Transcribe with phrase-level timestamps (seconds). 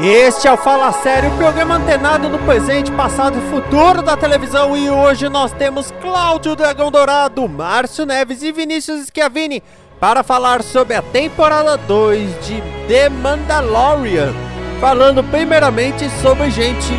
[0.00, 4.76] Este é o Fala Sério, o programa antenado no presente, passado e futuro da televisão.
[4.76, 9.60] E hoje nós temos Cláudio Dragão Dourado, Márcio Neves e Vinícius Schiavini
[9.98, 14.32] para falar sobre a temporada 2 de The Mandalorian.
[14.80, 16.92] Falando primeiramente sobre gente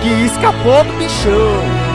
[0.00, 1.87] que escapou do bichão.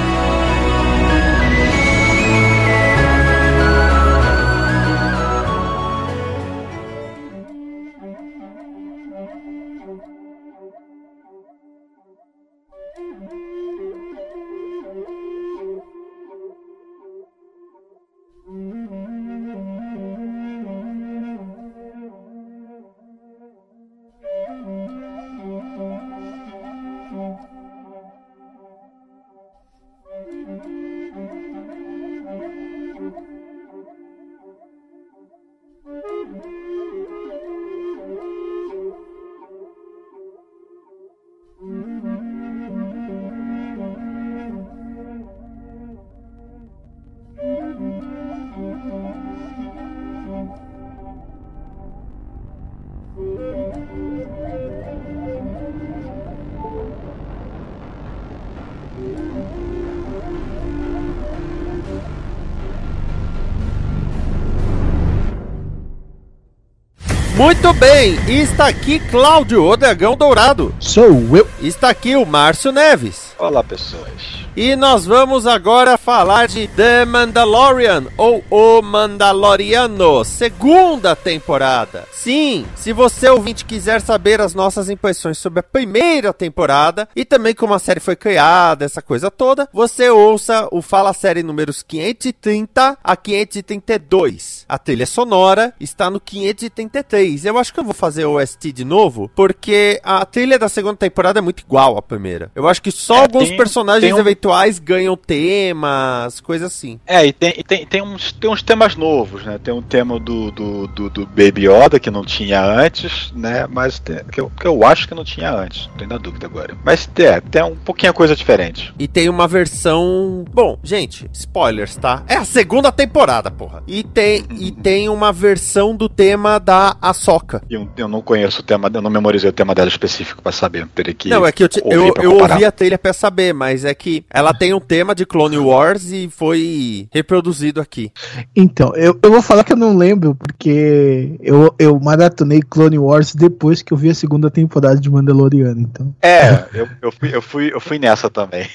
[67.43, 70.73] Muito bem, está aqui Cláudio, o Dragão Dourado.
[70.79, 71.45] Sou eu.
[71.61, 73.35] Está aqui o Márcio Neves.
[73.37, 74.32] Olá, pessoas.
[74.55, 82.07] E nós vamos agora falar de The Mandalorian ou O Mandaloriano, segunda temporada.
[82.11, 87.55] Sim, se você ouvinte quiser saber as nossas impressões sobre a primeira temporada e também
[87.55, 92.99] como a série foi criada, essa coisa toda, você ouça o Fala Série números 530
[93.03, 94.65] a 532.
[94.69, 97.43] A trilha sonora está no 533.
[97.45, 100.97] Eu acho que eu vou fazer o OST de novo, porque a trilha da segunda
[100.97, 102.51] temporada é muito igual à primeira.
[102.53, 106.99] Eu acho que só é, alguns tem, personagens tem um rituais ganham temas, coisas assim.
[107.07, 109.57] É, e tem, e tem, tem, uns, tem uns temas novos, né?
[109.63, 113.65] Tem um tema do, do, do, do Baby Yoda que não tinha antes, né?
[113.69, 115.89] Mas tem, que, eu, que eu acho que não tinha antes.
[115.97, 116.75] Tô na dúvida agora.
[116.83, 118.93] Mas é, tem um pouquinho coisa diferente.
[118.99, 120.43] E tem uma versão.
[120.51, 122.23] Bom, gente, spoilers, tá?
[122.27, 123.81] É a segunda temporada, porra.
[123.87, 127.61] E tem, e tem uma versão do tema da Ahsoka.
[127.69, 130.85] Eu, eu não conheço o tema, eu não memorizei o tema dela específico para saber.
[130.87, 131.29] Teria que.
[131.29, 134.25] Não, é que eu, te, eu, eu ouvi a trilha pra saber, mas é que
[134.33, 138.11] ela tem um tema de Clone Wars e foi reproduzido aqui.
[138.55, 143.35] Então, eu, eu vou falar que eu não lembro, porque eu, eu maratonei Clone Wars
[143.35, 146.15] depois que eu vi a segunda temporada de Mandaloriano, então.
[146.19, 148.67] É, eu, eu, fui, eu, fui, eu fui nessa também.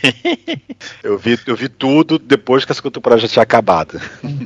[1.03, 4.01] eu, vi, eu vi tudo depois que a segunda temporada já tinha acabado.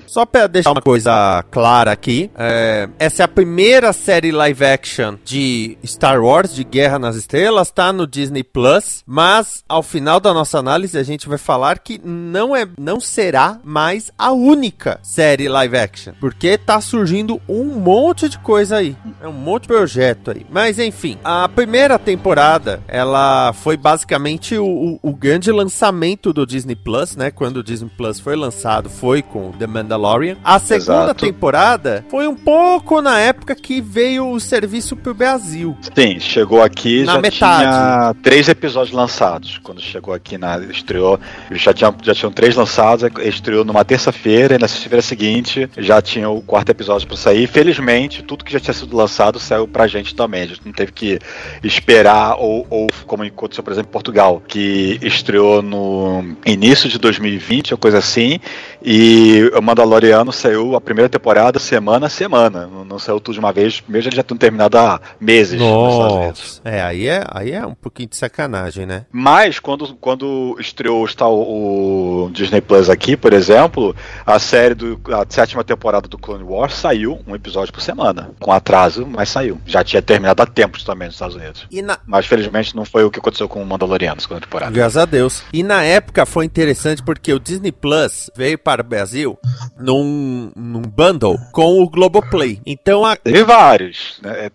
[0.07, 5.17] Só pra deixar uma coisa clara aqui, é, essa é a primeira série live action
[5.23, 10.33] de Star Wars, de Guerra nas Estrelas, tá no Disney Plus, mas ao final da
[10.33, 15.49] nossa análise a gente vai falar que não é, não será mais a única série
[15.49, 20.31] live action, porque tá surgindo um monte de coisa aí, é um monte de projeto
[20.31, 20.47] aí.
[20.51, 24.67] Mas enfim, a primeira temporada ela foi basicamente o,
[25.03, 27.31] o, o grande lançamento do Disney Plus, né?
[27.31, 30.37] Quando o Disney Plus foi lançado, foi com The Mandalorian.
[30.45, 31.27] A segunda Exato.
[31.27, 35.77] temporada foi um pouco na época que veio o serviço pro Brasil.
[35.95, 37.63] Sim, chegou aqui na já metade.
[37.63, 40.57] tinha três episódios lançados quando chegou aqui na
[40.93, 41.19] estreou,
[41.53, 41.73] já,
[42.03, 46.71] já tinham três lançados, estreou numa terça-feira e na sexta-feira seguinte já tinha o quarto
[46.71, 47.47] episódio para sair.
[47.47, 50.43] Felizmente, tudo que já tinha sido lançado saiu pra gente também.
[50.43, 51.19] A gente não teve que
[51.65, 57.73] esperar, ou, ou como aconteceu, por exemplo, em Portugal, que estreou no início de 2020,
[57.73, 58.39] ou coisa assim,
[58.85, 62.67] e o Mandaloriano saiu a primeira temporada semana a semana.
[62.67, 65.61] Não, não saiu tudo de uma vez, mesmo já tendo terminado há meses.
[65.61, 66.61] Nossa.
[66.65, 69.07] É, aí é, aí é um pouquinho de sacanagem, né?
[69.13, 73.95] Mas quando, quando estreou está o, o Disney Plus aqui, por exemplo,
[74.27, 78.53] a série do a sétima temporada do Clone Wars saiu um episódio por semana, com
[78.53, 79.61] atraso, mas saiu.
[79.67, 81.67] Já tinha terminado há tempos também nos Estados Unidos.
[81.83, 81.99] Na...
[82.07, 84.73] Mas felizmente não foi o que aconteceu com o Mandaloriano, segunda temporada.
[84.73, 85.43] Graças a Deus.
[85.53, 89.39] E na época foi interessante porque o Disney Plus veio para o Brasil
[89.79, 92.61] num, num bundle com o Globoplay.
[92.65, 93.17] Então a...
[93.17, 94.21] Teve vários.
[94.23, 94.47] Né?
[94.47, 94.51] É,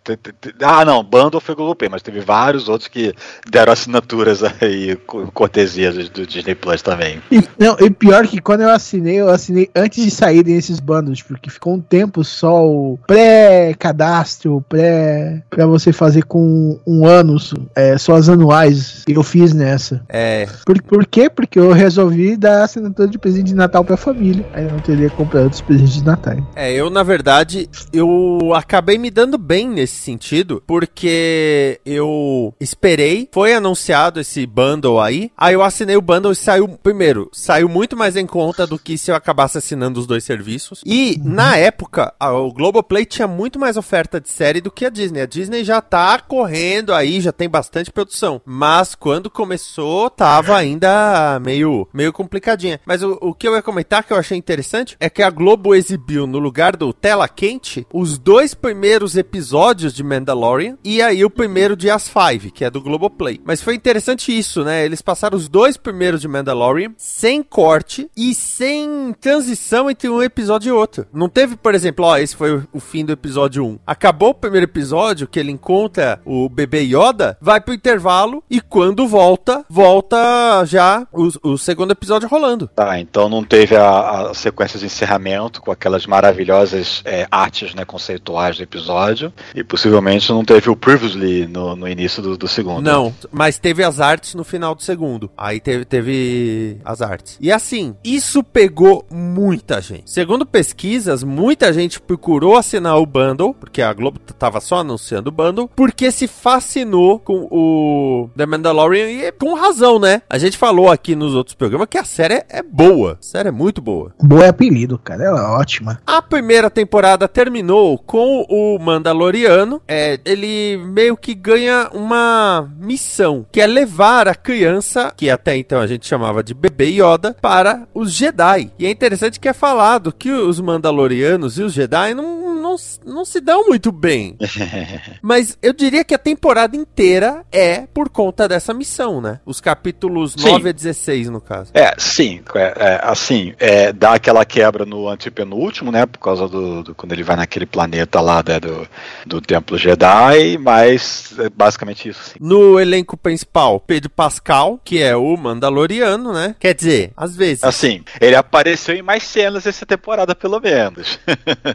[0.63, 3.13] ah, não, bundle foi o Globoplay, mas teve vários outros que
[3.49, 4.95] deram assinaturas aí,
[5.33, 7.21] cortesias do Disney Plus também.
[7.31, 11.21] E, não, e pior que quando eu assinei, eu assinei antes de saírem esses bundles,
[11.21, 15.41] porque ficou um tempo só o pré-cadastro, pré.
[15.49, 17.37] pra você fazer com um ano,
[17.75, 19.03] é, só as anuais.
[19.07, 20.03] Eu fiz nessa.
[20.09, 20.47] É.
[20.65, 21.29] Por, por quê?
[21.29, 24.45] Porque eu resolvi dar assinatura de presente de Natal pra família.
[24.53, 26.37] Aí eu não teria comprado outros presentes de Natal.
[26.55, 33.53] É, eu, na verdade, eu acabei me dando bem nesse sentido, porque eu esperei, foi
[33.53, 38.15] anunciado esse bundle aí, aí eu assinei o bundle e saiu, primeiro, saiu muito mais
[38.15, 40.81] em conta do que se eu acabasse assinando os dois serviços.
[40.85, 41.33] E, uhum.
[41.33, 45.21] na época, o Globoplay tinha muito mais oferta de série do que a Disney.
[45.21, 48.41] A Disney já tá correndo aí, já tem bastante produção.
[48.45, 52.79] Mas quando começou, tava ainda meio, meio complicadinha.
[52.85, 55.75] Mas o, o que eu ia comentar que eu achei interessante é que a Globo
[55.75, 61.29] exibiu no lugar do Tela Quente os dois primeiros episódios de Mandalorian e aí o
[61.29, 63.39] primeiro de As Five, que é do Globoplay.
[63.43, 64.85] Mas foi interessante isso, né?
[64.85, 70.69] Eles passaram os dois primeiros de Mandalorian sem corte e sem transição entre um episódio
[70.69, 71.05] e outro.
[71.13, 73.79] Não teve, por exemplo, ó, esse foi o fim do episódio 1.
[73.85, 79.07] Acabou o primeiro episódio que ele encontra o bebê Yoda, vai pro intervalo e quando
[79.07, 80.17] volta, volta
[80.65, 82.67] já o, o segundo episódio rolando.
[82.67, 87.85] Tá, então não teve a, a sequência de encerramento com aquelas maravilhosas é, artes né,
[87.85, 92.81] conceituais do episódio e possivelmente não teve o previously no, no início do, do segundo.
[92.81, 95.29] Não, mas teve as artes no final do segundo.
[95.37, 97.37] Aí teve, teve as artes.
[97.39, 100.09] E assim, isso pegou muita gente.
[100.09, 105.31] Segundo pesquisas, muita gente procurou assinar o bundle, porque a Globo tava só anunciando o
[105.31, 110.21] bundle, porque se fascinou com o The Mandalorian e com razão, né?
[110.29, 113.17] A gente falou aqui nos outros programas que a série é boa.
[113.19, 114.13] A série é muito boa.
[114.21, 115.23] Boa é apelido, cara.
[115.23, 115.99] Ela é ótima.
[116.05, 119.81] A primeira temporada terminou com o Mandaloriano.
[119.87, 125.79] É, ele meio que ganha uma missão, que é levar a criança, que até então
[125.79, 128.71] a gente chamava de bebê Yoda, para os Jedi.
[128.79, 132.75] E é interessante que é falado que os Mandalorianos e os Jedi não, não,
[133.05, 134.37] não se dão muito bem.
[135.21, 139.39] Mas eu diria que a temporada inteira é por conta dessa missão, né?
[139.45, 140.49] Os capítulos sim.
[140.49, 141.71] 9 a 16, no caso.
[141.73, 142.41] É, sim.
[142.55, 146.05] É, é, assim, é, dá aquela quebra no antepenúltimo, né?
[146.05, 148.87] Por causa do, do quando ele vai naquele planeta lá né, do,
[149.25, 152.31] do Templo Jedi, mas é basicamente isso.
[152.31, 152.35] Sim.
[152.39, 156.55] No elenco principal, Pedro Pascal, que é o Mandaloriano, né?
[156.59, 157.63] Quer dizer, às vezes.
[157.63, 161.19] Assim, ele apareceu em mais cenas essa temporada, pelo menos.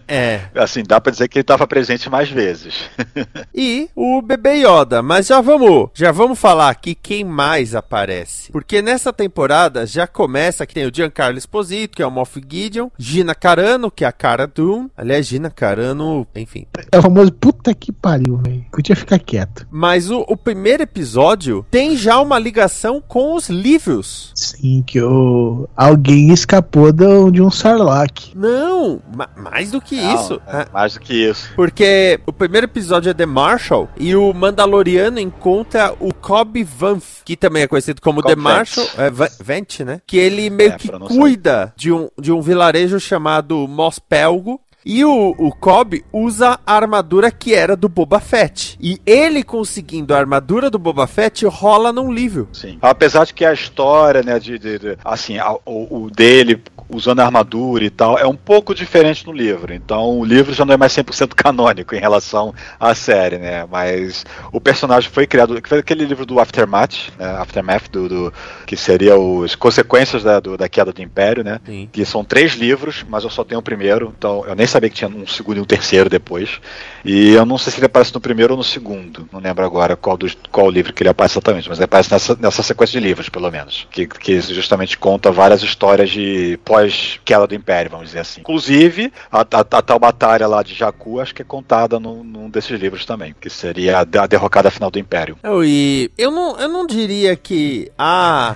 [0.09, 0.43] É.
[0.57, 2.75] assim, dá pra dizer que ele estava presente mais vezes.
[3.55, 8.51] e o bebê Yoda, mas já vamos, já vamos falar aqui quem mais aparece.
[8.53, 12.89] Porque nessa temporada já começa que tem o Giancarlo Esposito, que é o Moff Gideon,
[12.99, 14.89] Gina Carano, que é a cara Doom.
[14.97, 16.67] Aliás, Gina Carano, enfim.
[16.91, 18.65] É o famoso puta que pariu, velho.
[18.71, 19.67] Podia ficar quieto.
[19.71, 24.33] Mas o, o primeiro episódio tem já uma ligação com os livros.
[24.35, 28.35] Sim, que o alguém escapou de um Sarlacc.
[28.35, 29.01] Não,
[29.37, 30.41] mais do que Não, isso.
[30.47, 31.51] É, mais do que isso.
[31.55, 37.37] Porque o primeiro episódio é The Marshall e o Mandaloriano encontra o Cobb Vanth, que
[37.37, 39.11] também é conhecido como Cobb The Marshall, é,
[39.43, 40.01] Vent, né?
[40.07, 45.05] Que ele meio é, que cuida de um, de um vilarejo chamado Mos Pelgo, e
[45.05, 48.77] o, o Cobb usa a armadura que era do Boba Fett.
[48.81, 52.49] E ele conseguindo a armadura do Boba Fett rola num livro.
[52.53, 52.79] Sim.
[52.83, 57.21] Apesar de que a história, né, de, de, de assim, a, o, o, dele usando
[57.21, 59.73] a armadura e tal, é um pouco diferente no livro.
[59.73, 63.67] Então o livro já não é mais 100% canônico em relação à série, né?
[63.71, 67.27] Mas o personagem foi criado, foi aquele livro do Aftermath, né?
[67.39, 68.33] Aftermath, do, do,
[68.67, 69.15] que seria
[69.45, 71.61] as consequências da, do, da queda do Império, né?
[71.65, 71.89] Sim.
[71.91, 74.97] Que são três livros, mas eu só tenho o primeiro, então eu nem sabia que
[74.97, 76.61] tinha um segundo e um terceiro depois.
[77.05, 79.97] E eu não sei se ele aparece no primeiro ou no segundo, não lembro agora
[79.97, 83.07] qual, do, qual livro que ele aparece exatamente, mas ele aparece nessa, nessa sequência de
[83.07, 88.21] livros, pelo menos, que, que justamente conta várias histórias de pós-queda do Império, vamos dizer
[88.21, 88.41] assim.
[88.41, 92.49] Inclusive, a, a, a, tal batalha lá de Jakku, acho que é contada num, num
[92.49, 95.37] desses livros também, que seria a, a derrocada final do Império.
[95.43, 98.55] Eu, e eu não, eu não diria que a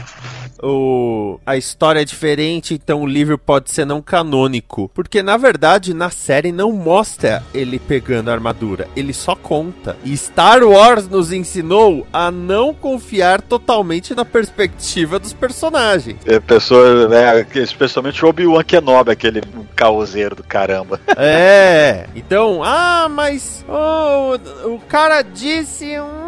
[0.62, 4.90] o, a história é diferente, então o livro pode ser não canônico.
[4.94, 9.96] Porque na verdade na série não mostra ele pegando a armadura, ele só conta.
[10.04, 16.18] E Star Wars nos ensinou a não confiar totalmente na perspectiva dos personagens.
[16.26, 19.42] É, pessoa, né, especialmente o Obi-Wan Kenobi, aquele
[19.74, 21.00] caoseiro do caramba.
[21.16, 24.36] É, então, ah, mas oh,
[24.68, 26.25] o cara disse um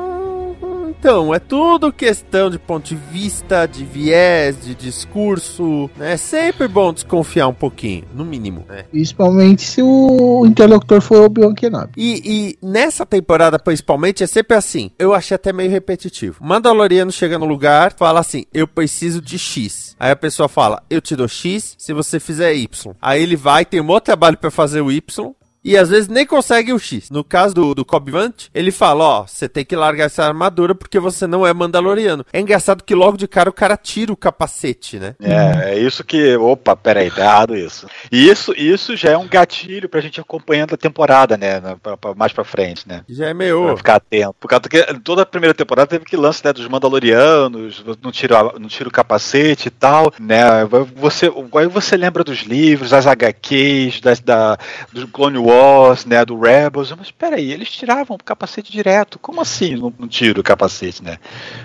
[0.98, 6.14] então, é tudo questão de ponto de vista, de viés, de discurso, né?
[6.14, 8.64] É sempre bom desconfiar um pouquinho, no mínimo.
[8.68, 8.84] Né?
[8.90, 11.92] Principalmente se o interlocutor for Obi-Wan Kenobi.
[11.96, 14.90] E, e nessa temporada, principalmente, é sempre assim.
[14.98, 16.38] Eu achei até meio repetitivo.
[16.40, 19.94] Mandaloriano chega no lugar, fala assim, eu preciso de X.
[20.00, 22.94] Aí a pessoa fala, eu te dou X se você fizer Y.
[23.00, 25.32] Aí ele vai, tem um outro trabalho para fazer o Y,
[25.68, 27.10] e às vezes nem consegue o X.
[27.10, 30.74] No caso do, do Cobb Vant, ele fala: Ó, você tem que largar essa armadura
[30.74, 32.24] porque você não é Mandaloriano.
[32.32, 35.14] É engraçado que logo de cara o cara tira o capacete, né?
[35.20, 36.36] É, é isso que.
[36.36, 37.86] Opa, peraí, tá errado isso.
[38.10, 41.60] E isso, isso já é um gatilho pra gente acompanhando a temporada, né?
[41.82, 43.02] Pra, pra, mais pra frente, né?
[43.08, 43.64] Já é meio.
[43.64, 44.34] Pra ficar atento.
[44.40, 48.42] Por causa que toda a primeira temporada teve que lance né, dos Mandalorianos, não tira,
[48.58, 50.64] não tira o capacete e tal, né?
[50.96, 54.56] Você, aí você lembra dos livros, das HQs, das, da,
[54.92, 55.57] do Clone Wars,
[56.06, 60.40] né, do Rebels, mas peraí, eles tiravam o capacete direto, como assim não, não tira
[60.40, 61.18] o capacete, né?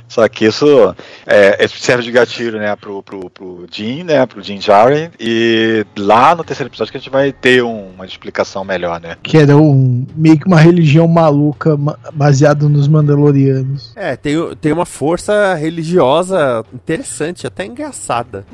[0.08, 0.96] Só que isso
[1.26, 5.86] é, é, serve de gatilho, né, pro, pro, pro Jim, né, pro Jim Jaren, e
[5.98, 9.18] lá no terceiro episódio que a gente vai ter um, uma explicação melhor, né?
[9.22, 11.78] Que era um, meio que uma religião maluca
[12.14, 13.94] baseada nos Mandalorianos.
[13.96, 18.46] É, tem, tem uma força religiosa interessante, até engraçada.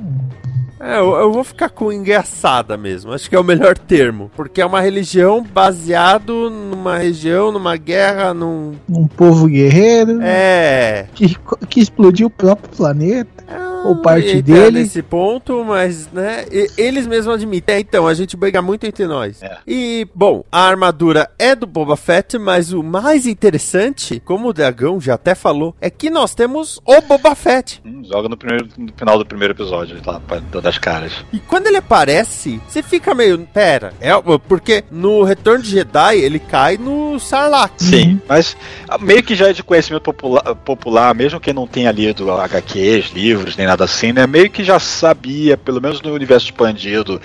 [0.79, 3.11] É, eu, eu, vou ficar com engraçada mesmo.
[3.11, 4.31] Acho que é o melhor termo.
[4.35, 8.75] Porque é uma religião baseado numa região, numa guerra, num.
[8.89, 10.19] Um povo guerreiro.
[10.21, 11.07] É.
[11.13, 11.35] Que,
[11.69, 14.79] que explodiu o próprio planeta ou parte dele.
[14.79, 16.45] nesse ponto, mas, né,
[16.77, 17.75] eles mesmos admitem.
[17.75, 19.41] É, então, a gente briga muito entre nós.
[19.41, 19.57] É.
[19.67, 24.99] E, bom, a armadura é do Boba Fett, mas o mais interessante, como o Dragão
[24.99, 27.81] já até falou, é que nós temos o Boba Fett.
[27.85, 30.21] Hum, joga no, primeiro, no final do primeiro episódio, lá,
[30.61, 31.13] das caras.
[31.31, 34.11] E quando ele aparece, você fica meio, pera, é,
[34.47, 37.73] porque no Retorno de Jedi ele cai no Sarlacc.
[37.77, 38.57] Sim, mas
[38.87, 43.11] ah, meio que já é de conhecimento popular, popular mesmo quem não tenha lido HQs,
[43.11, 44.25] livros, nem nada assim, né?
[44.25, 47.21] Meio que já sabia, pelo menos no universo expandido,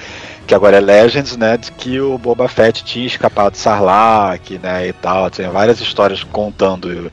[0.46, 1.56] que agora é Legends, né?
[1.56, 4.88] De que o Boba Fett tinha escapado de Sarlacc, né?
[4.88, 5.30] E tal.
[5.30, 7.10] Tem várias histórias contando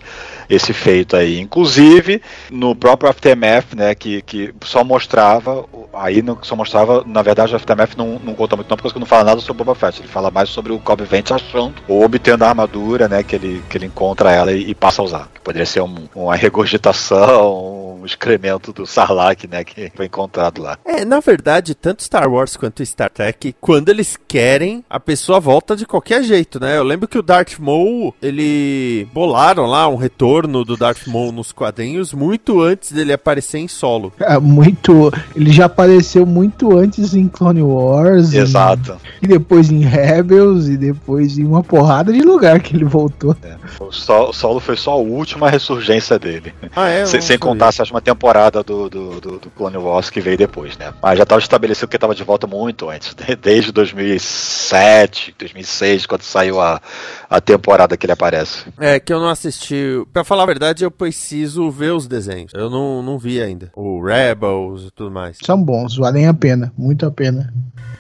[0.50, 1.40] esse feito aí.
[1.40, 7.54] Inclusive, no próprio Aftermath, né, que, que só mostrava, aí não, só mostrava, na verdade,
[7.54, 10.02] o Aftermath não, não conta muito não, porque não fala nada sobre o Boba Fett,
[10.02, 13.64] ele fala mais sobre o Cobb Vent achando, ou obtendo a armadura, né, que ele,
[13.70, 15.30] que ele encontra ela e, e passa a usar.
[15.34, 20.78] Que poderia ser um, uma regurgitação, um excremento do Sarlacc, né, que foi encontrado lá.
[20.84, 25.76] É, na verdade, tanto Star Wars quanto Star Trek, quando eles querem, a pessoa volta
[25.76, 26.78] de qualquer jeito, né?
[26.78, 31.52] Eu lembro que o Darth Maul, ele bolaram lá um retorno do Darth Maul nos
[31.52, 34.12] quadrinhos muito antes dele aparecer em solo.
[34.20, 38.34] É, muito, ele já apareceu muito antes em Clone Wars.
[38.34, 38.98] Exato.
[39.22, 43.36] E, e depois em Rebels e depois em uma porrada de lugar que ele voltou.
[43.44, 46.54] É, o, solo foi só a última ressurgência dele.
[46.76, 47.06] Ah, é?
[47.06, 50.78] sem, sem contar essas última temporada do, do, do, do, Clone Wars que veio depois,
[50.78, 50.94] né?
[51.02, 56.62] Mas já estava estabelecido que estava de volta muito antes, desde 2007, 2006, quando saiu
[56.62, 56.82] a,
[57.30, 58.66] a temporada que ele aparece.
[58.80, 60.06] É, que eu não assisti.
[60.14, 62.52] Pra falar a verdade, eu preciso ver os desenhos.
[62.54, 63.72] Eu não, não vi ainda.
[63.76, 65.38] O Rebels e tudo mais.
[65.44, 67.54] São bons, valem a pena, muito a pena.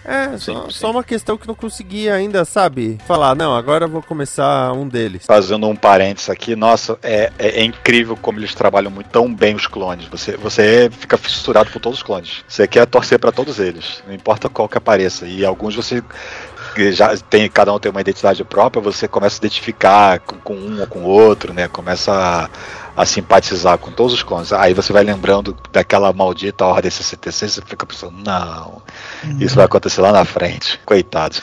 [0.03, 0.71] É, sim, só, sim.
[0.71, 2.97] só, uma questão que não consegui ainda, sabe?
[3.05, 5.25] Falar, não, agora eu vou começar um deles.
[5.25, 9.55] Fazendo um parênteses aqui, nossa, é, é, é incrível como eles trabalham muito tão bem
[9.55, 9.80] os clones.
[10.09, 12.43] Você, você fica fissurado por todos os clones.
[12.47, 15.25] Você quer torcer para todos eles, não importa qual que apareça.
[15.25, 16.03] E alguns você
[16.91, 20.79] já tem cada um tem uma identidade própria, você começa a identificar com, com um
[20.79, 21.67] ou com o outro, né?
[21.67, 22.49] Começa a,
[23.01, 24.53] a, simpatizar com todos os clones.
[24.53, 28.81] Aí você vai lembrando daquela maldita ordem 66 e fica pensando, não,
[29.39, 30.79] isso vai acontecer lá na frente.
[30.85, 31.37] Coitado.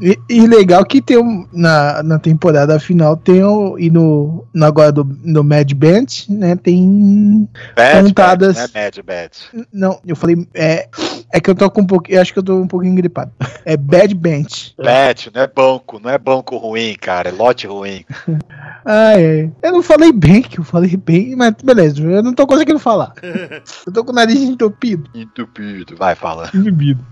[0.00, 4.66] E, e, legal que tem um, na, na temporada final tem um, e no, no
[4.66, 9.66] agora do no Mad Band, né, tem Bad, contadas Bad, não é Mad Bad.
[9.72, 10.88] Não, eu falei é
[11.32, 13.30] é que eu tô com um pouquinho, acho que eu tô um pouquinho gripado.
[13.64, 14.74] É Bad Bench.
[14.82, 18.04] Bad, não é banco, não é banco ruim, cara, é lote ruim.
[18.84, 19.48] ah, é.
[19.62, 23.12] Eu não falei bem, que eu falei bem, mas beleza, eu não tô conseguindo falar.
[23.22, 25.08] eu tô com o nariz entupido.
[25.14, 26.50] Entupido, vai, fala.
[26.52, 27.04] Entupido.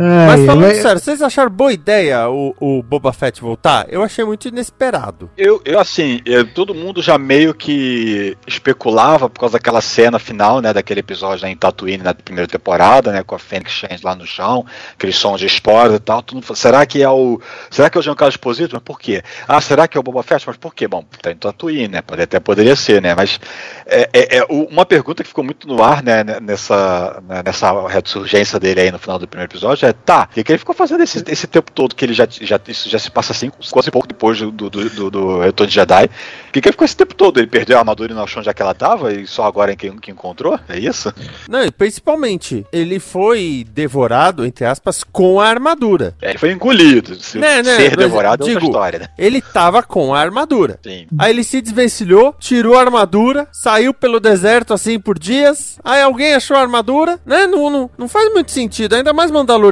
[0.00, 0.82] Mas falando eu...
[0.82, 3.86] sério, vocês acharam boa ideia o, o Boba Fett voltar?
[3.90, 5.30] Eu achei muito inesperado.
[5.36, 10.62] Eu, eu assim, eu, todo mundo já meio que especulava por causa daquela cena final,
[10.62, 14.14] né, daquele episódio né, em Tatooine na primeira temporada, né, com a Fênix Change lá
[14.14, 14.64] no chão,
[14.94, 16.22] aqueles sons de esporas e tal.
[16.22, 17.38] Tudo, será que é o,
[17.70, 18.74] será que é o Giancarlo Esposito?
[18.74, 19.22] Mas por quê?
[19.46, 20.46] Ah, será que é o Boba Fett?
[20.46, 20.88] Mas por quê?
[20.88, 22.02] Bom, tá em Tatooine, né?
[22.22, 23.14] Até poderia ser, né?
[23.14, 23.38] Mas
[23.84, 28.58] é, é, é uma pergunta que ficou muito no ar, né, nessa, né, nessa ressurgência
[28.58, 31.02] dele aí no final do primeiro episódio é, tá, o que, que ele ficou fazendo
[31.02, 34.06] esse, esse tempo todo que ele já, já isso já se passa assim, quase pouco
[34.06, 36.10] depois do, do, do, do Retorno de Jedi?
[36.48, 37.38] O que, que ele ficou esse tempo todo?
[37.38, 39.76] Ele perdeu a armadura e no chão já que ela tava e só agora em
[39.76, 40.58] que, que encontrou?
[40.68, 41.12] É isso?
[41.48, 46.14] Não, e principalmente, ele foi devorado, entre aspas, com a armadura.
[46.20, 47.14] É, ele foi engolido.
[47.20, 49.08] Se né, né, ser devorado digo, é outra história, né?
[49.18, 50.78] Ele tava com a armadura.
[50.82, 51.06] Sim.
[51.18, 55.78] Aí ele se desvencilhou, tirou a armadura, saiu pelo deserto assim por dias.
[55.84, 57.46] Aí alguém achou a armadura, né?
[57.46, 58.94] Não, não, não faz muito sentido.
[58.94, 59.30] Ainda mais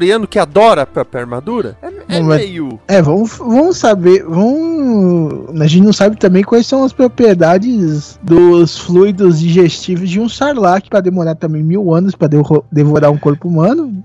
[0.09, 1.77] Mandaloriano que adora a própria armadura.
[1.83, 2.81] É, é meio.
[2.89, 4.25] É, vamos, vamos saber.
[4.25, 5.61] Vamos.
[5.61, 10.89] A gente não sabe também quais são as propriedades dos fluidos digestivos de um Sarlacc
[10.89, 12.31] para demorar também mil anos para
[12.73, 13.98] devorar um corpo humano.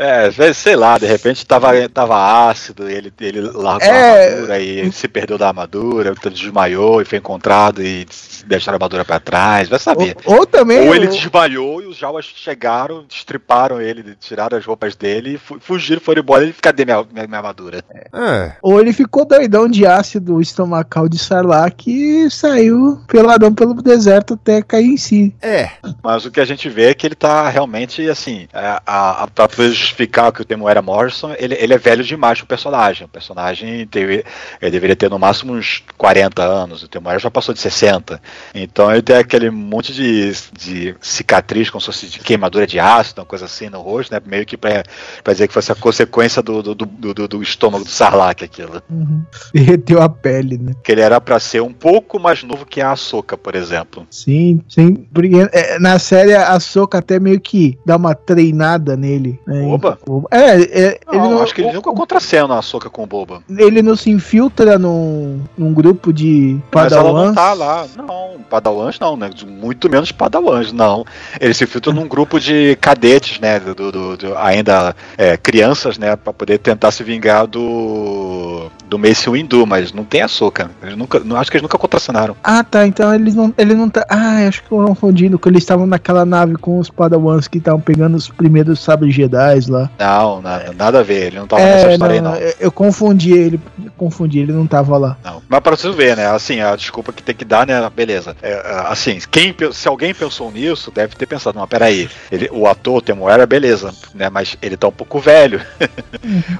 [0.00, 3.90] É, sei lá, de repente tava, tava ácido, ele, ele largou é...
[3.90, 8.06] a armadura e se perdeu da armadura, desmaiou e foi encontrado e
[8.46, 10.16] deixaram a armadura para trás, vai saber.
[10.24, 10.88] Ou, ou também.
[10.88, 16.22] Ou ele desmaiou e os Jawas chegaram, destriparam ele, tiraram as roupas dele, fugiram, foram
[16.22, 17.84] embora e ele cadê minha, minha, minha armadura?
[18.14, 18.52] É.
[18.62, 24.62] Ou ele ficou doidão de ácido estomacal de Sarlacc e saiu peladão pelo deserto até
[24.62, 25.34] cair em si.
[25.42, 25.70] É.
[26.02, 29.26] Mas o que a gente vê é que ele tá realmente, assim, a, a, a,
[29.26, 29.48] pra
[29.90, 33.04] justificar que o termo era Morrison, ele, ele é velho demais pro personagem.
[33.04, 34.24] O personagem teve,
[34.60, 38.20] ele deveria ter no máximo uns 40 anos, o Temuera já passou de 60.
[38.54, 43.20] Então ele tem aquele monte de, de cicatriz, como se fosse de queimadura de ácido,
[43.20, 44.20] uma coisa assim no rosto, né?
[44.24, 44.82] Meio que pra,
[45.22, 48.82] pra dizer que fosse a consequência do, do, do, do estômago do Sarlacc aquilo.
[48.88, 49.22] Uhum.
[49.52, 50.72] Derreteu a pele, né?
[50.82, 54.06] Que ele era para ser um pouco mais novo que a Ahsoka, por exemplo.
[54.10, 55.06] Sim, sim.
[55.12, 59.40] Porque é, na série a Ahsoka até meio que dá uma treinada nele.
[59.46, 59.62] Né?
[59.80, 60.28] Boba?
[60.30, 63.42] É, é não, ele não, acho que ele nunca contracena a Ahsoka com o Boba.
[63.48, 66.92] Ele não se infiltra num, num grupo de padawans.
[66.92, 67.86] Mas ela não tá lá.
[67.96, 69.30] Não, padawans não, né?
[69.46, 71.04] Muito menos padawans, não.
[71.40, 73.58] Ele se infiltra num grupo de cadetes, né?
[73.60, 76.16] Do, do, do ainda é, crianças, né?
[76.16, 80.68] Pra poder tentar se vingar do do Mace Windu, mas não tem açúcar.
[80.82, 82.36] Eles nunca, não, acho que eles nunca contracenaram.
[82.42, 82.84] Ah, tá.
[82.86, 84.04] Então eles não, ele não tá.
[84.08, 87.80] Ah, acho que eu confundindo que eles estavam naquela nave com os Padawans que estavam
[87.80, 89.90] pegando os primeiros sabres Jedi lá.
[89.98, 91.28] Não, nada, nada a ver.
[91.28, 92.50] Ele não tava é, nessa história não, aí, não.
[92.58, 93.60] Eu confundi ele,
[93.96, 95.16] confundi, ele não tava lá.
[95.24, 95.42] Não.
[95.48, 96.26] Mas para você ver, né?
[96.26, 97.88] Assim, a desculpa que tem que dar, né?
[97.94, 98.36] Beleza.
[98.42, 102.66] É, é assim, quem, se alguém pensou nisso, deve ter pensado, não, peraí, ele, o
[102.66, 104.28] ator Temuera, beleza, né?
[104.28, 105.60] Mas ele tá um pouco velho.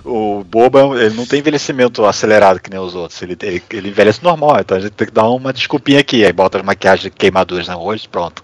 [0.05, 3.21] O Boba, ele não tem envelhecimento acelerado que nem os outros.
[3.23, 6.25] Ele, ele, ele envelhece normal, então a gente tem que dar uma desculpinha aqui.
[6.25, 8.43] Aí bota as maquiagens queimaduras no rosto pronto.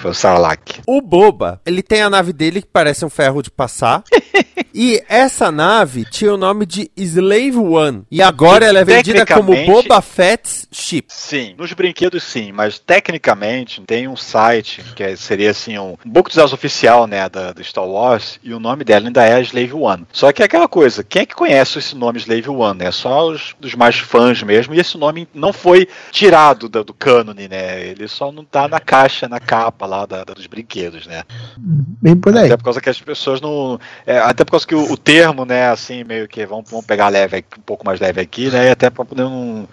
[0.00, 0.80] Foi o Sarlacc.
[0.86, 4.02] O Boba, ele tem a nave dele que parece um ferro de passar.
[4.74, 8.04] e essa nave tinha o nome de Slave One.
[8.10, 11.06] E agora ela é vendida como Boba Fett's Ship.
[11.08, 16.10] Sim, nos brinquedos sim, mas tecnicamente tem um site que é, seria assim um, um
[16.12, 20.06] pouco oficial, né, da, do Star Wars, e o nome dela ainda é Slave One.
[20.12, 22.84] Só que é aquela coisa, quem é que conhece esse nome Slave One?
[22.84, 26.94] É só os dos mais fãs mesmo, e esse nome não foi tirado do, do
[26.94, 27.86] cânone, né?
[27.88, 31.22] Ele só não tá na caixa, na capa lá da, da, dos brinquedos, né?
[31.56, 32.46] Bem por aí.
[32.46, 33.78] Até por causa que as pessoas não.
[34.06, 37.08] É, até por causa que o, o, termo, né, assim, meio que vamos, vamos pegar
[37.08, 38.66] leve um pouco mais leve aqui, né?
[38.66, 39.64] E até para poder um.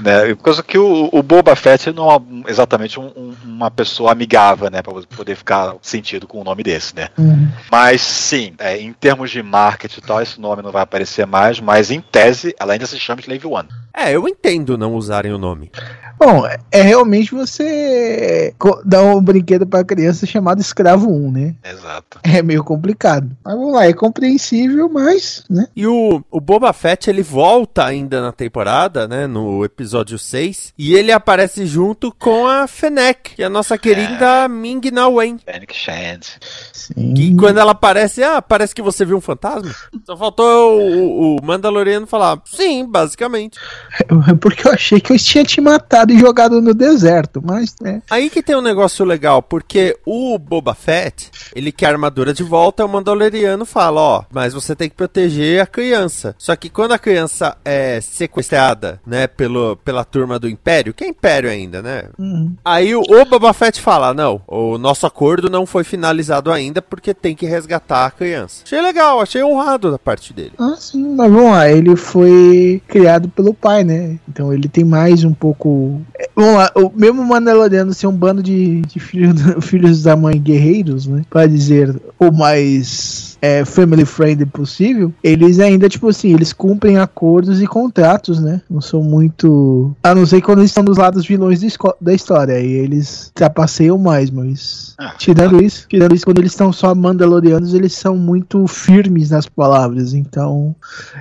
[0.00, 4.12] Né, por causa que o, o Boba Fett não é exatamente um, um, uma pessoa
[4.12, 4.82] amigável, né?
[4.82, 7.08] Para poder ficar sentido com um nome desse, né?
[7.16, 7.48] Uhum.
[7.72, 11.58] Mas sim, é, em termos de marketing e tal, esse nome não vai aparecer mais,
[11.58, 13.68] mas em tese ela ainda se chama Slave One.
[13.96, 15.72] É, eu entendo não usarem o nome.
[16.18, 18.52] Bom, é realmente você
[18.84, 21.54] dar um brinquedo para criança chamado Escravo 1, né?
[21.64, 22.18] Exato.
[22.24, 23.30] É meio complicado.
[23.44, 25.68] Mas vamos lá, é compreensível, mas, né?
[25.74, 29.26] E o, o Boba Fett, ele volta ainda na temporada, né?
[29.26, 30.74] No episódio 6.
[30.76, 34.48] E ele aparece junto com a Fennec, que é a nossa querida é.
[34.48, 35.38] Ming Na Wen.
[35.38, 36.20] Fennec Shand.
[36.72, 37.14] Sim.
[37.16, 39.72] E quando ela aparece, ah, parece que você viu um fantasma.
[40.04, 43.58] Só faltou o, o Mandaloriano falar, sim, basicamente.
[44.28, 48.00] É porque eu achei que eu tinha te matado e jogado no deserto, mas é.
[48.10, 52.42] Aí que tem um negócio legal, porque o Boba Fett, ele quer a armadura de
[52.42, 56.34] volta, o Mandaloriano fala, ó, mas você tem que proteger a criança.
[56.38, 61.08] Só que quando a criança é sequestrada, né, pelo, pela turma do Império, que é
[61.08, 62.04] Império ainda, né?
[62.18, 62.54] Uhum.
[62.64, 67.12] Aí o, o Boba Fett fala, não, o nosso acordo não foi finalizado ainda porque
[67.12, 68.62] tem que resgatar a criança.
[68.64, 70.52] Achei legal, achei honrado da parte dele.
[70.58, 74.18] Ah, sim, mas vamos lá, ele foi criado pelo pai, né?
[74.28, 76.00] Então ele tem mais um pouco.
[76.18, 80.40] É, vamos lá, o mesmo Mandaloriano ser um bando de, de filhos, filhos da mãe
[80.40, 81.22] guerreiros, né?
[81.28, 87.62] Para dizer o mais é, family friendly possível, eles ainda, tipo assim, eles cumprem acordos
[87.62, 88.60] e contratos, né?
[88.68, 89.94] Não são muito.
[90.02, 91.60] A não ser quando eles estão dos lados vilões
[92.00, 92.56] da história.
[92.56, 94.94] Aí eles trapaceiam mais, mas.
[94.98, 95.64] Ah, tirando tá.
[95.64, 100.14] isso, tirando isso, quando eles estão só Mandalorianos, eles são muito firmes nas palavras.
[100.14, 100.74] Então,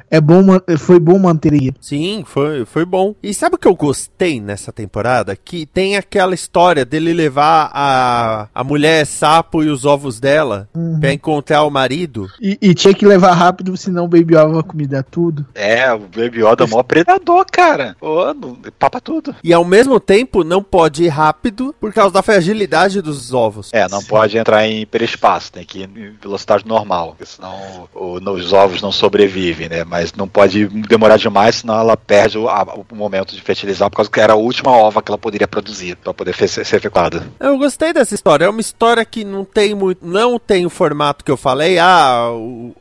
[0.09, 0.43] é bom,
[0.77, 1.71] foi bom manter aí.
[1.79, 3.15] Sim, foi, foi bom.
[3.21, 5.35] E sabe o que eu gostei nessa temporada?
[5.35, 10.99] Que tem aquela história dele levar a, a mulher sapo e os ovos dela uhum.
[10.99, 12.31] pra encontrar o marido rápido.
[12.41, 15.45] E, e, tinha que levar rápido, senão o Baby Yoda comida tudo.
[15.53, 17.95] É, o Baby Yoda é o maior predador, cara.
[18.01, 18.33] Ô,
[18.79, 19.35] papa tudo.
[19.43, 23.69] E ao mesmo tempo, não pode ir rápido por causa da fragilidade dos ovos.
[23.73, 24.07] É, não Sim.
[24.07, 28.81] pode entrar em hiperespaço, tem que ir em velocidade normal, porque senão o, os ovos
[28.81, 29.83] não sobrevivem, né?
[29.83, 33.97] Mas não pode demorar demais, senão ela perde o, a, o momento de fertilizar, por
[33.97, 37.27] causa que era a última ova que ela poderia produzir para poder ser, ser fecundada.
[37.39, 38.45] Eu gostei dessa história.
[38.45, 41.79] É uma história que não tem muito, não tem o formato que eu falei.
[41.79, 41.96] Ah,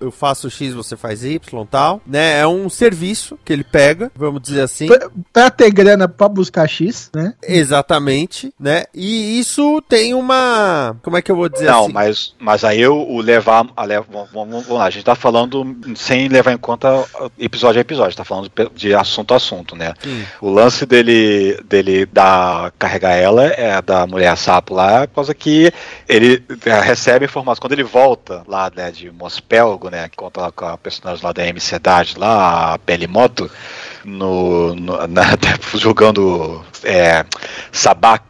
[0.00, 2.40] eu faço X, você faz Y tal, né?
[2.40, 4.87] É um serviço que ele pega, vamos dizer assim.
[4.87, 7.35] Pra, pra ter grana pra buscar X, né?
[7.42, 8.85] Exatamente, né?
[8.94, 10.96] E isso tem uma.
[11.02, 11.92] Como é que eu vou dizer Não, assim?
[11.92, 13.66] mas, mas aí eu, o levar.
[13.76, 17.05] A levar vamos, vamos, lá, a gente tá falando sem levar em conta
[17.38, 19.94] episódio a episódio, tá falando de assunto a assunto, né?
[20.02, 20.24] Sim.
[20.40, 25.72] O lance dele, dele dar, carregar ela é da mulher sapo lá, por causa que
[26.09, 26.42] ele
[26.85, 27.61] recebe informações.
[27.61, 31.47] Quando ele volta lá, né, de Mospelgo, né, que conta com a personagem lá da
[31.47, 33.51] MC Dade, lá, a Pelimoto,
[34.07, 35.23] no, no na,
[35.75, 37.25] jogando é,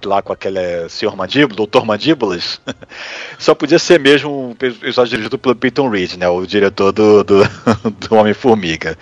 [0.05, 2.61] lá com aquele senhor Mandíbula, doutor Mandíbulas,
[3.39, 7.45] só podia ser mesmo um episódio dirigido pelo Peyton Reed, né, o diretor do, do,
[8.09, 8.97] do Homem-Formiga,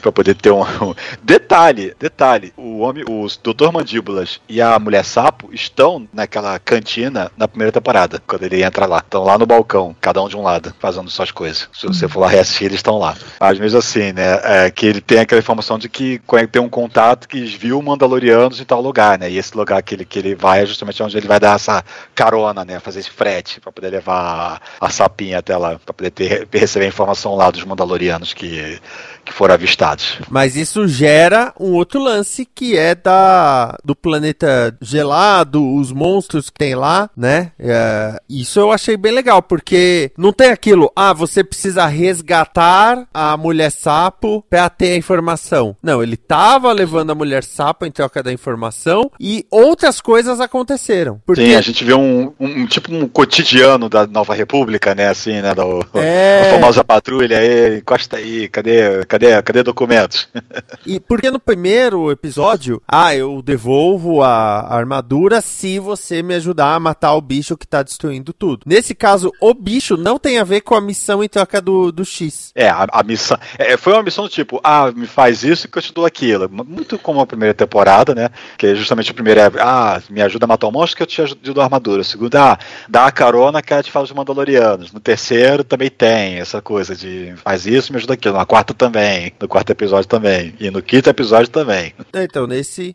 [0.00, 5.04] para poder ter um, um, Detalhe, detalhe, o homem, os doutor Mandíbulas e a Mulher
[5.04, 8.98] Sapo estão naquela cantina na primeira temporada, quando ele entra lá.
[8.98, 11.68] Estão lá no balcão, cada um de um lado, fazendo suas coisas.
[11.72, 13.16] Se você for lá reassistir, eles estão lá.
[13.40, 16.19] Mas mesmo assim, né, é, que ele tem aquela informação de que
[16.50, 19.30] tem um contato que viu Mandalorianos em tal lugar, né?
[19.30, 21.84] E esse lugar que ele, que ele vai é justamente onde ele vai dar essa
[22.14, 22.78] carona, né?
[22.80, 26.86] Fazer esse frete para poder levar a, a sapinha até lá, para poder ter, receber
[26.86, 28.80] a informação lá dos Mandalorianos que,
[29.24, 30.18] que foram avistados.
[30.28, 36.58] Mas isso gera um outro lance que é da do planeta gelado, os monstros que
[36.58, 37.52] tem lá, né?
[37.58, 43.36] É, isso eu achei bem legal, porque não tem aquilo, ah, você precisa resgatar a
[43.36, 45.76] mulher sapo pra ter a informação.
[45.82, 51.20] Não, ele tava levando a mulher sapo em troca da informação e outras coisas aconteceram.
[51.24, 51.44] Porque...
[51.44, 55.08] Sim, a gente vê um, um, tipo um cotidiano da Nova República, né?
[55.08, 55.54] Assim, né?
[55.54, 56.40] Da, é...
[56.50, 60.28] A famosa patrulha aí, encosta aí, cadê, cadê, cadê documentos?
[60.86, 66.80] e porque no primeiro episódio, ah, eu devolvo a, armadura se você me ajudar a
[66.80, 68.62] matar o bicho que tá destruindo tudo.
[68.64, 72.04] Nesse caso, o bicho não tem a ver com a missão em troca do, do
[72.04, 72.52] X.
[72.54, 73.36] É, a, a missão.
[73.58, 76.48] É, foi uma missão do tipo, ah, me faz isso que eu te dou aquilo.
[76.48, 78.28] Muito como a primeira temporada, né?
[78.56, 81.06] Que é justamente o primeiro é, ah, me ajuda a matar o monstro que eu
[81.06, 82.02] te ajudo a armadura.
[82.02, 82.56] O segundo, ah,
[82.88, 84.92] dá a carona que a gente fala de Mandalorianos.
[84.92, 88.36] No terceiro também tem essa coisa de faz isso, me ajuda aquilo.
[88.36, 90.54] Na quarta também no quarto episódio também.
[90.60, 91.94] E no quinto episódio também.
[92.12, 92.94] Então, nesse